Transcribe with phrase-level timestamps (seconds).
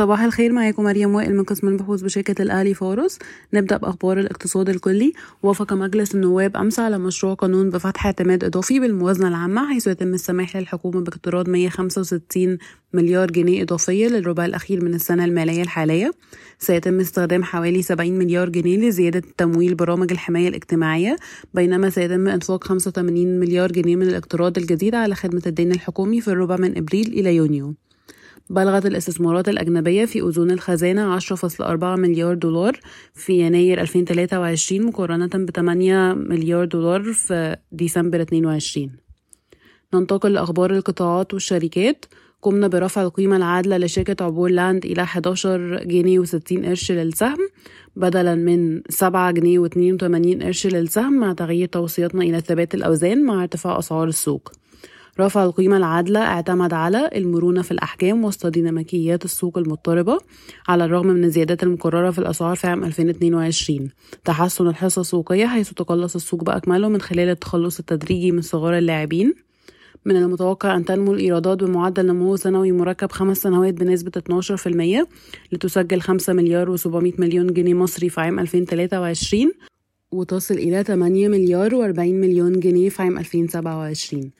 [0.00, 3.18] صباح الخير معاكم مريم وائل من قسم البحوث بشركة الأهلي فارس
[3.54, 5.12] نبدأ بأخبار الاقتصاد الكلي.
[5.42, 10.56] وافق مجلس النواب أمس على مشروع قانون بفتح اعتماد إضافي بالموازنة العامة حيث يتم السماح
[10.56, 12.58] للحكومة باقتراض 165
[12.94, 16.10] مليار جنيه إضافية للربع الأخير من السنة المالية الحالية.
[16.58, 21.16] سيتم استخدام حوالي 70 مليار جنيه لزيادة تمويل برامج الحماية الاجتماعية
[21.54, 26.56] بينما سيتم إنفاق 85 مليار جنيه من الاقتراض الجديد على خدمة الدين الحكومي في الربع
[26.56, 27.74] من إبريل إلى يونيو.
[28.50, 32.80] بلغت الاستثمارات الأجنبية في أذون الخزانة 10.4 مليار دولار
[33.14, 38.90] في يناير 2023 مقارنة ب 8 مليار دولار في ديسمبر 22
[39.94, 42.04] ننتقل لأخبار القطاعات والشركات.
[42.42, 47.38] قمنا برفع القيمة العادلة لشركة عبور لاند إلى 11 جنيه و60 قرش للسهم
[47.96, 53.78] بدلا من 7 جنيه و82 قرش للسهم مع تغيير توصياتنا إلى ثبات الأوزان مع ارتفاع
[53.78, 54.52] أسعار السوق.
[55.20, 60.18] رفع القيمة العادلة اعتمد على المرونة في الأحكام وسط ديناميكيات السوق المضطربة
[60.68, 63.90] على الرغم من الزيادات المكررة في الأسعار في عام 2022
[64.24, 69.34] تحسن الحصة السوقية حيث تقلص السوق بأكمله من خلال التخلص التدريجي من صغار اللاعبين.
[70.04, 74.12] من المتوقع أن تنمو الإيرادات بمعدل نمو سنوي مركب خمس سنوات بنسبة
[75.04, 75.06] 12%
[75.52, 79.52] لتسجل 5 مليار و700 مليون جنيه مصري في عام 2023
[80.12, 84.30] وتصل إلى 8 مليار و40 مليون جنيه في عام 2027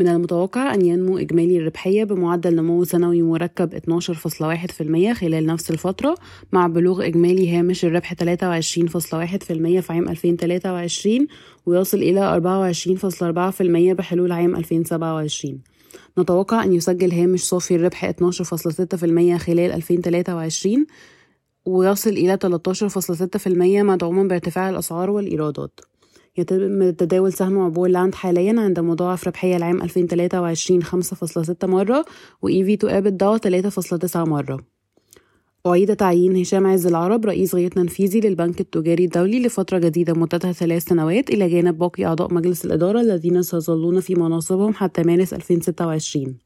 [0.00, 6.14] من المتوقع أن ينمو إجمالي الربحية بمعدل نمو سنوي مركب 12.1% خلال نفس الفترة
[6.52, 8.18] مع بلوغ إجمالي هامش الربح 23.1%
[9.80, 11.26] في عام 2023
[11.66, 12.40] ويصل إلى
[13.92, 15.60] 24.4% بحلول عام 2027
[16.18, 20.86] نتوقع أن يسجل هامش صافي الربح 12.6% خلال 2023
[21.64, 22.38] ويصل إلى
[23.44, 23.48] 13.6%
[23.82, 25.80] مدعوما بارتفاع الأسعار والإيرادات.
[26.40, 32.04] يتم تداول سهم عبور لاند حاليا عند مضاعف ربحية العام 2023 5.6 مرة
[32.42, 33.38] و EV to EBITDA
[34.08, 34.60] 3.9 مرة.
[35.66, 40.84] أعيد تعيين هشام عز العرب رئيس غير تنفيذي للبنك التجاري الدولي لفترة جديدة مدتها ثلاث
[40.84, 46.38] سنوات إلى جانب باقي أعضاء مجلس الإدارة الذين سيظلون في مناصبهم حتى مارس 2026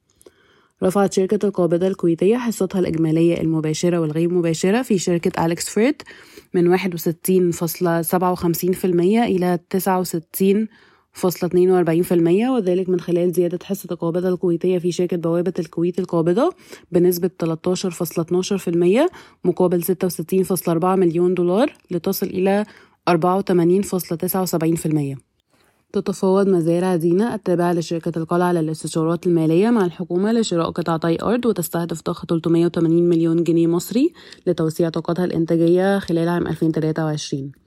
[0.82, 6.02] رفعت شركة القابضة الكويتية حصتها الإجمالية المباشرة والغير مباشرة في شركة أليكس فيرت
[6.54, 6.84] من 61.57%
[8.84, 9.80] إلى 69.42%
[12.50, 16.52] وذلك من خلال زيادة حصة القابضة الكويتية في شركة بوابة الكويت القابضة
[16.92, 19.10] بنسبة 13.12%
[19.44, 22.64] مقابل 66.4 مليون دولار لتصل إلى
[23.10, 25.33] 84.79%
[25.94, 32.26] تتفاوض مزارع دينا التابعة لشركة القلعة للاستشارات المالية مع الحكومة لشراء قطعتي أرض وتستهدف ضخ
[32.26, 34.12] 380 مليون جنيه مصري
[34.46, 37.63] لتوسيع طاقتها الإنتاجية خلال عام 2023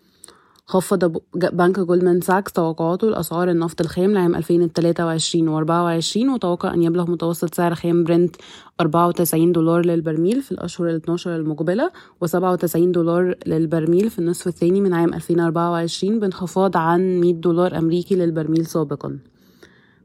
[0.70, 7.12] خفض بنك جولدمان ساكس توقعاته لأسعار النفط الخام لعام 2023 و 24 وتوقع أن يبلغ
[7.12, 8.36] متوسط سعر خام برنت
[8.82, 11.92] 94 دولار للبرميل في الأشهر ال 12 المقبلة
[12.22, 18.16] و 97 دولار للبرميل في النصف الثاني من عام 2024 بانخفاض عن 100 دولار أمريكي
[18.16, 19.20] للبرميل سابقاً.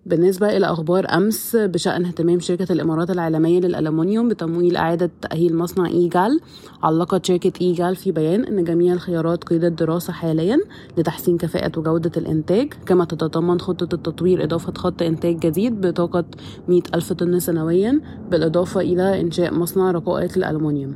[0.07, 6.41] بالنسبة إلى أخبار أمس بشأن اهتمام شركة الإمارات العالمية للألمنيوم بتمويل إعادة تأهيل مصنع إيجال
[6.83, 10.59] علقت شركة إيجال في بيان أن جميع الخيارات قيد الدراسة حاليا
[10.99, 16.25] لتحسين كفاءة وجودة الإنتاج كما تتضمن خطة التطوير إضافة خط إنتاج جديد بطاقة
[16.69, 20.95] 100 ألف طن سنويا بالإضافة إلى إنشاء مصنع رقائق الألمنيوم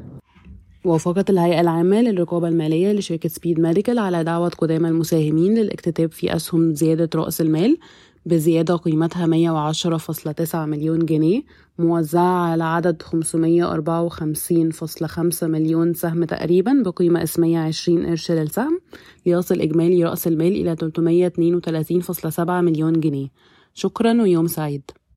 [0.84, 6.74] وافقت الهيئة العامة للرقابة المالية لشركة سبيد ميديكال على دعوة قدامى المساهمين للاكتتاب في أسهم
[6.74, 7.76] زيادة رأس المال
[8.26, 11.42] بزيادة قيمتها 110.9 مليون جنيه
[11.78, 13.08] موزعة على عدد 554.5
[15.42, 18.80] مليون سهم تقريبا بقيمة اسمية 20 قرش للسهم
[19.26, 23.28] ليصل إجمالي رأس المال إلى 332.7 مليون جنيه.
[23.74, 24.90] شكرا ويوم سعيد.